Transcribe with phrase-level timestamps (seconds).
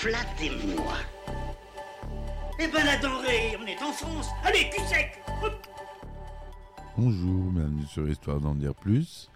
[0.00, 0.94] Flattez-moi.
[2.58, 4.28] Eh ben la denrée, on est en France.
[4.44, 5.22] Allez, cul sec.
[6.96, 9.28] Bonjour, bienvenue sur Histoire d'en dire plus.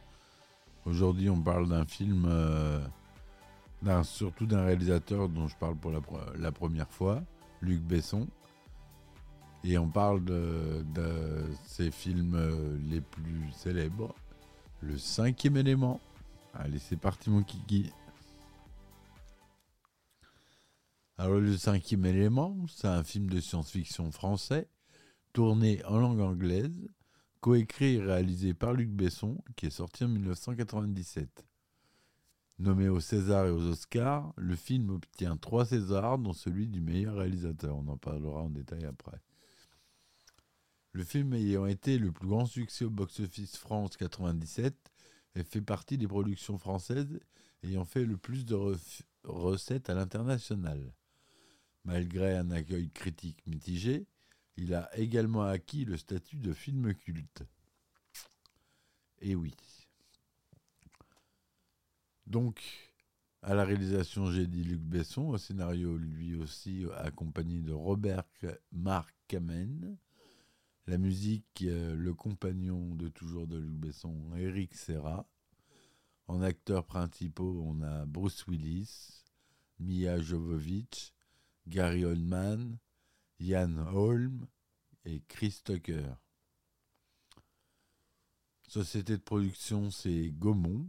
[0.86, 2.80] Aujourd'hui, on parle d'un film, euh,
[3.82, 7.20] d'un- surtout d'un réalisateur dont je parle pour la, pre- la première fois,
[7.60, 8.26] Luc Besson.
[9.64, 14.14] Et on parle de, de ses films euh, les plus célèbres,
[14.80, 16.00] Le cinquième élément.
[16.54, 17.92] Allez, c'est parti, mon kiki.
[21.16, 24.68] Alors, Le cinquième élément, c'est un film de science-fiction français,
[25.32, 26.88] tourné en langue anglaise,
[27.40, 31.46] coécrit et réalisé par Luc Besson, qui est sorti en 1997.
[32.58, 37.16] Nommé aux César et aux Oscars, le film obtient trois Césars, dont celui du meilleur
[37.16, 37.76] réalisateur.
[37.76, 39.20] On en parlera en détail après.
[40.90, 44.74] Le film ayant été le plus grand succès au box-office France 97,
[45.36, 47.20] et fait partie des productions françaises
[47.62, 48.56] ayant fait le plus de
[49.24, 50.92] recettes à l'international.
[51.84, 54.06] Malgré un accueil critique mitigé,
[54.56, 57.44] il a également acquis le statut de film culte.
[59.20, 59.54] Et oui.
[62.26, 62.62] Donc,
[63.42, 68.24] à la réalisation, j'ai dit Luc Besson, au scénario, lui aussi, accompagné de Robert
[68.72, 69.98] Marc Kamen.
[70.86, 75.26] La musique, euh, le compagnon de toujours de Luc Besson, Eric Serra.
[76.26, 79.24] En acteurs principaux, on a Bruce Willis,
[79.78, 81.13] Mia Jovovich,
[81.66, 82.78] Gary Oldman,
[83.40, 84.46] Ian Holm
[85.04, 86.14] et Chris Tucker.
[88.68, 90.88] Société de production, c'est Gaumont,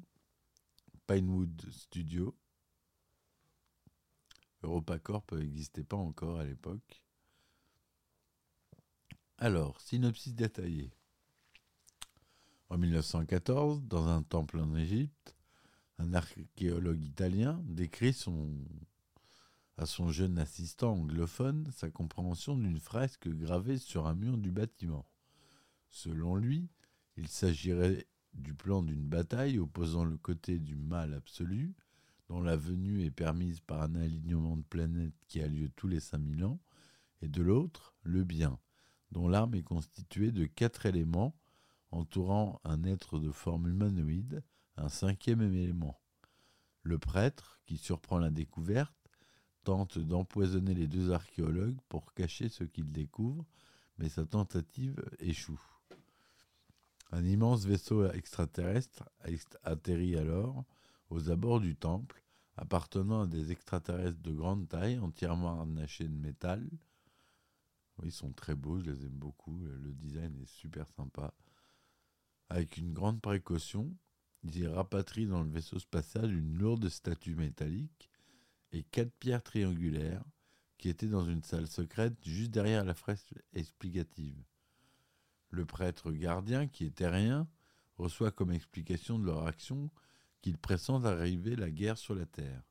[1.08, 2.36] Pinewood Studio.
[4.64, 7.04] EuropaCorp n'existait pas encore à l'époque.
[9.38, 10.92] Alors, synopsis détaillé.
[12.70, 15.36] En 1914, dans un temple en Égypte,
[15.98, 18.50] un archéologue italien décrit son,
[19.78, 25.06] à son jeune assistant anglophone sa compréhension d'une fresque gravée sur un mur du bâtiment.
[25.90, 26.70] Selon lui,
[27.18, 31.74] il s'agirait du plan d'une bataille opposant le côté du mal absolu,
[32.28, 36.00] dont la venue est permise par un alignement de planètes qui a lieu tous les
[36.00, 36.60] 5000 ans,
[37.22, 38.60] et de l'autre, le bien,
[39.12, 41.36] dont l'arme est constituée de quatre éléments
[41.92, 44.44] entourant un être de forme humanoïde,
[44.76, 46.02] un cinquième élément.
[46.82, 49.05] Le prêtre, qui surprend la découverte,
[49.66, 53.46] tente d'empoisonner les deux archéologues pour cacher ce qu'ils découvrent,
[53.98, 55.60] mais sa tentative échoue.
[57.12, 60.64] Un immense vaisseau extraterrestre ext- atterrit alors
[61.10, 62.24] aux abords du temple,
[62.58, 66.70] appartenant à des extraterrestres de grande taille, entièrement harnachés de métal.
[68.04, 71.34] Ils sont très beaux, je les aime beaucoup, le design est super sympa.
[72.50, 73.92] Avec une grande précaution,
[74.44, 78.12] ils rapatrient dans le vaisseau spatial une lourde statue métallique
[78.76, 80.24] et quatre pierres triangulaires
[80.78, 84.44] qui étaient dans une salle secrète juste derrière la fresque explicative.
[85.50, 87.48] Le prêtre gardien, qui est terrien,
[87.98, 89.90] reçoit comme explication de leur action
[90.42, 92.62] qu'ils pressentent arriver la guerre sur la Terre.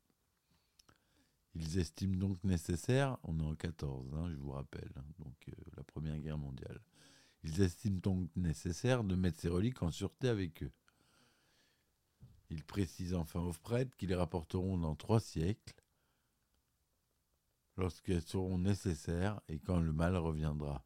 [1.54, 5.52] Ils estiment donc nécessaire, on est en 14, hein, je vous rappelle, hein, donc euh,
[5.76, 6.80] la Première Guerre mondiale,
[7.44, 10.72] ils estiment donc nécessaire de mettre ces reliques en sûreté avec eux.
[12.50, 15.74] Ils précisent enfin aux prêtres qu'ils les rapporteront dans trois siècles,
[17.76, 20.84] lorsqu'elles seront nécessaires et quand le mal reviendra.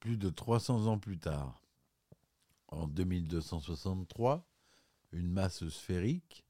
[0.00, 1.62] Plus de 300 ans plus tard,
[2.68, 4.48] en 2263,
[5.12, 6.44] une masse sphérique,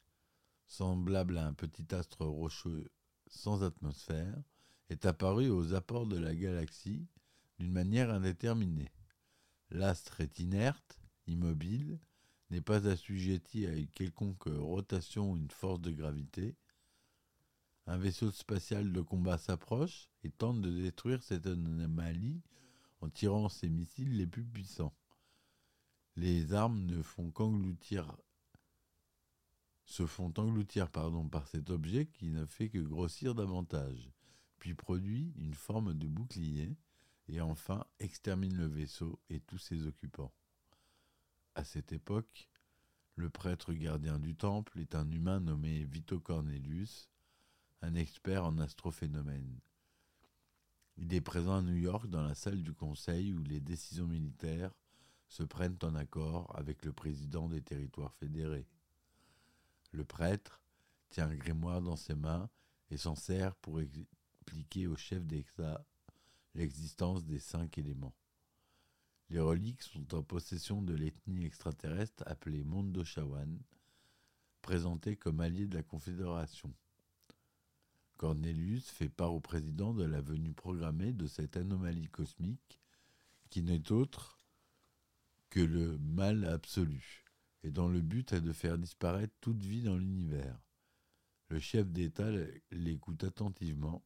[0.66, 2.90] semblable à un petit astre rocheux
[3.26, 4.42] sans atmosphère,
[4.88, 7.06] est apparue aux apports de la galaxie
[7.58, 8.92] d'une manière indéterminée.
[9.70, 11.98] L'astre est inerte, immobile,
[12.52, 16.54] n'est pas assujetti à une quelconque rotation ou une force de gravité.
[17.86, 22.42] Un vaisseau spatial de combat s'approche et tente de détruire cette anomalie
[23.00, 24.94] en tirant ses missiles les plus puissants.
[26.16, 28.14] Les armes ne font qu'engloutir
[29.84, 34.10] se font engloutir pardon, par cet objet qui ne fait que grossir davantage,
[34.58, 36.76] puis produit une forme de bouclier,
[37.28, 40.32] et enfin extermine le vaisseau et tous ses occupants.
[41.54, 42.48] À cette époque,
[43.16, 47.10] Le prêtre gardien du temple est un humain nommé Vito Cornelius,
[47.82, 49.60] un expert en astrophénomènes.
[50.96, 54.72] Il est présent à New York dans la salle du conseil où les décisions militaires
[55.28, 58.66] se prennent en accord avec le président des territoires fédérés.
[59.90, 60.62] Le prêtre
[61.10, 62.48] tient un grimoire dans ses mains
[62.90, 65.84] et s'en sert pour expliquer au chef d'État
[66.54, 68.14] l'existence des cinq éléments.
[69.32, 73.58] Les reliques sont en possession de l'ethnie extraterrestre appelée Mondoshawan,
[74.60, 76.70] présentée comme alliée de la Confédération.
[78.18, 82.78] Cornelius fait part au président de la venue programmée de cette anomalie cosmique
[83.48, 84.38] qui n'est autre
[85.48, 87.24] que le mal absolu,
[87.62, 90.60] et dont le but est de faire disparaître toute vie dans l'univers.
[91.48, 92.30] Le chef d'État
[92.70, 94.04] l'écoute attentivement.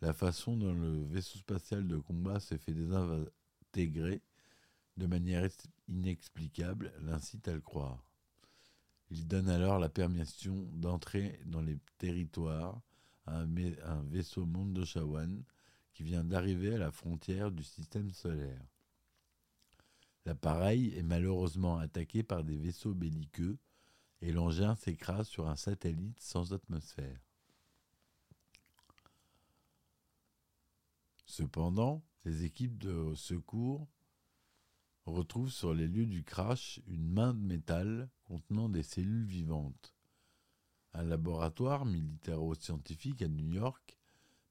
[0.00, 4.22] La façon dont le vaisseau spatial de combat s'est fait désintégrer
[4.96, 5.48] de manière
[5.88, 8.04] inexplicable l'incite à le croire.
[9.10, 12.80] Il donne alors la permission d'entrer dans les territoires
[13.26, 15.42] à un, un vaisseau Mondoshawan
[15.94, 18.62] qui vient d'arriver à la frontière du système solaire.
[20.26, 23.58] L'appareil est malheureusement attaqué par des vaisseaux belliqueux
[24.22, 27.20] et l'engin s'écrase sur un satellite sans atmosphère.
[31.26, 33.88] Cependant, les équipes de secours
[35.10, 39.94] retrouvent sur les lieux du crash une main de métal contenant des cellules vivantes.
[40.92, 43.98] Un laboratoire militaro-scientifique à New York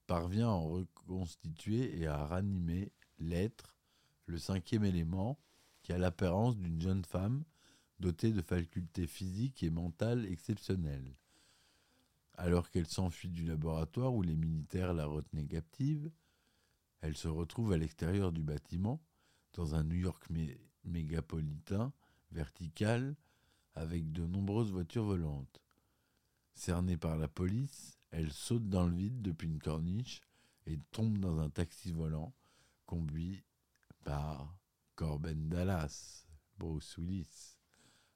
[0.07, 3.77] parvient à reconstituer et à ranimer l'être,
[4.25, 5.39] le cinquième élément,
[5.83, 7.43] qui a l'apparence d'une jeune femme
[7.99, 11.15] dotée de facultés physiques et mentales exceptionnelles.
[12.35, 16.09] Alors qu'elle s'enfuit du laboratoire où les militaires la retenaient captive,
[17.01, 19.01] elle se retrouve à l'extérieur du bâtiment,
[19.53, 20.27] dans un New York
[20.83, 21.93] mégapolitain,
[22.31, 23.15] vertical,
[23.75, 25.61] avec de nombreuses voitures volantes.
[26.53, 30.21] Cernée par la police, elle saute dans le vide depuis une corniche
[30.65, 32.33] et tombe dans un taxi volant
[32.85, 33.43] conduit
[34.03, 34.57] par
[34.95, 36.25] Corben Dallas,
[36.57, 37.57] Bruce Willis,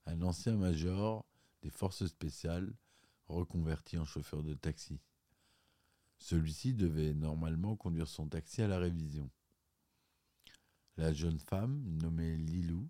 [0.05, 1.25] un ancien major
[1.61, 2.73] des forces spéciales
[3.27, 4.99] reconverti en chauffeur de taxi.
[6.17, 9.29] Celui-ci devait normalement conduire son taxi à la révision.
[10.97, 12.87] La jeune femme, nommée Lilou,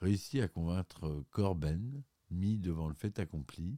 [0.00, 3.76] réussit à convaincre Corben, mis devant le fait accompli,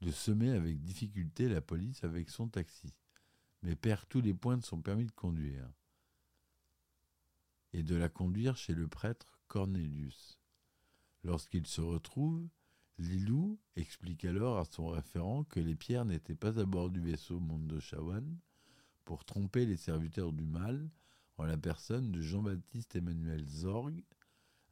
[0.00, 2.94] de semer avec difficulté la police avec son taxi,
[3.62, 5.70] mais perd tous les points de son permis de conduire
[7.74, 10.38] et de la conduire chez le prêtre Cornelius.
[11.24, 12.48] Lorsqu'il se retrouve,
[12.98, 17.40] Lilou explique alors à son référent que les pierres n'étaient pas à bord du vaisseau
[17.40, 18.38] Mondoshawan
[19.04, 20.90] pour tromper les serviteurs du mal
[21.38, 24.04] en la personne de Jean-Baptiste Emmanuel Zorg,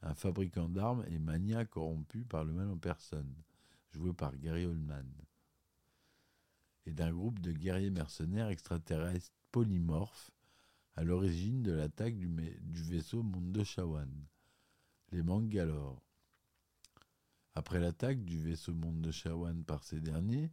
[0.01, 3.33] un fabricant d'armes et mania corrompu par le mal en personne,
[3.91, 5.09] joué par Gary Oldman,
[6.85, 10.31] et d'un groupe de guerriers mercenaires extraterrestres polymorphes
[10.95, 12.27] à l'origine de l'attaque du,
[12.83, 14.09] vaisseau Mondoshawan,
[15.11, 16.01] les Mangalore.
[17.53, 20.51] Après l'attaque du vaisseau Mondoshawan par ces derniers,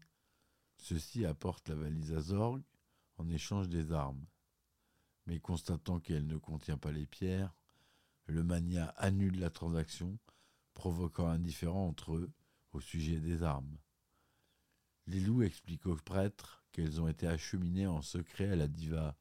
[0.77, 2.63] ceux-ci apportent la valise à Zorg
[3.17, 4.25] en échange des armes.
[5.29, 7.55] Mais constatant qu'elle ne contient pas les pierres,
[8.25, 10.19] le mania annule la transaction,
[10.73, 12.31] provoquant un différend entre eux
[12.73, 13.77] au sujet des armes.
[15.07, 19.17] Les loups expliquent aux prêtres qu'elles ont été acheminées en secret à la diva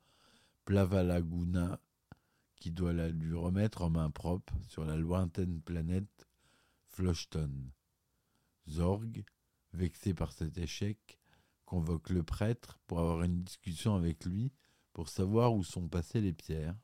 [0.64, 1.82] Plavalaguna
[2.56, 6.26] qui doit la lui remettre en main propre sur la lointaine planète
[6.88, 7.52] Flochton.
[8.70, 9.26] Zorg,
[9.74, 11.20] vexé par cet échec,
[11.66, 14.54] convoque le prêtre pour avoir une discussion avec lui
[14.98, 16.76] pour savoir où sont passées les pierres,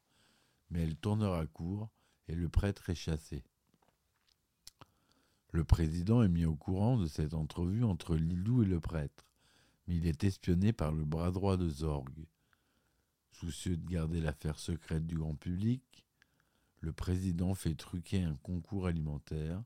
[0.69, 1.89] mais elle tournera court
[2.27, 3.43] et le prêtre est chassé.
[5.49, 9.25] Le président est mis au courant de cette entrevue entre Lilou et le prêtre,
[9.87, 12.27] mais il est espionné par le bras droit de Zorg.
[13.31, 16.05] Soucieux de garder l'affaire secrète du grand public,
[16.81, 19.63] le président fait truquer un concours alimentaire,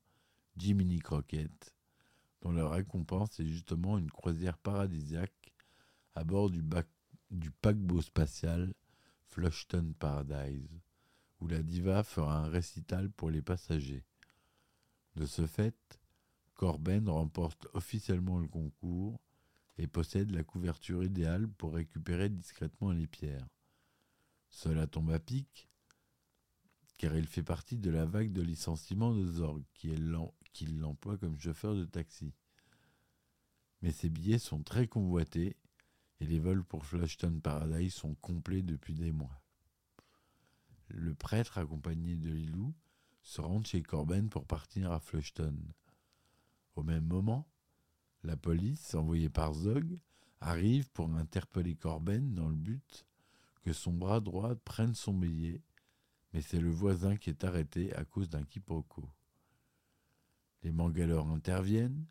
[0.56, 1.75] Jiminy Croquette,
[2.44, 5.51] dont la récompense est justement une croisière paradisiaque
[6.16, 6.63] à bord du,
[7.32, 8.74] du paquebot spatial
[9.26, 10.82] Flushton Paradise,
[11.40, 14.04] où la diva fera un récital pour les passagers.
[15.16, 16.00] De ce fait,
[16.56, 19.20] Corben remporte officiellement le concours
[19.78, 23.48] et possède la couverture idéale pour récupérer discrètement les pierres.
[24.50, 25.70] Cela tombe à pic,
[26.98, 29.96] car il fait partie de la vague de licenciement de Zorg, qui,
[30.66, 32.34] l'emploie comme chauffeur de taxi.
[33.84, 35.56] Mais ses billets sont très convoités,
[36.20, 39.42] et les vols pour Flushton Paradise sont complets depuis des mois.
[40.90, 42.74] Le prêtre, accompagné de Lilou,
[43.22, 45.56] se rend chez Corben pour partir à Flushton.
[46.76, 47.48] Au même moment,
[48.24, 50.00] la police, envoyée par Zog,
[50.40, 53.06] arrive pour interpeller Corben dans le but
[53.62, 55.62] que son bras droit prenne son billet,
[56.32, 59.10] mais c'est le voisin qui est arrêté à cause d'un quiproquo.
[60.64, 62.06] Les Mangalores interviennent,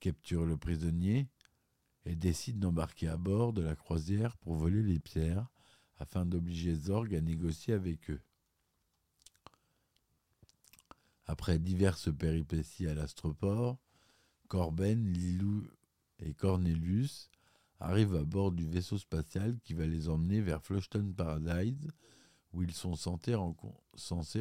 [0.00, 1.28] capturent le prisonnier
[2.06, 5.48] et décident d'embarquer à bord de la croisière pour voler les pierres
[5.98, 8.20] afin d'obliger Zorg à négocier avec eux.
[11.26, 13.78] Après diverses péripéties à l'astroport,
[14.48, 15.66] Corben, Lilou
[16.20, 17.28] et Cornelius
[17.80, 21.90] arrivent à bord du vaisseau spatial qui va les emmener vers Flushton Paradise,
[22.52, 24.40] où ils sont censés